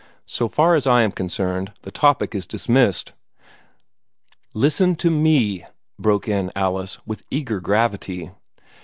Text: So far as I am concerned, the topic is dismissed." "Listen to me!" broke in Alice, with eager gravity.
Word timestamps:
So 0.25 0.47
far 0.49 0.73
as 0.73 0.87
I 0.87 1.03
am 1.03 1.11
concerned, 1.11 1.73
the 1.83 1.91
topic 1.91 2.33
is 2.33 2.47
dismissed." 2.47 3.13
"Listen 4.51 4.95
to 4.95 5.11
me!" 5.11 5.63
broke 5.99 6.27
in 6.27 6.51
Alice, 6.55 6.97
with 7.05 7.21
eager 7.29 7.59
gravity. 7.61 8.31